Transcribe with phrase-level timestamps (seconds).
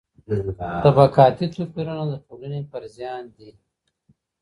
[0.83, 3.51] طبقاتي توپیرونه د ټولني پر زیان دي.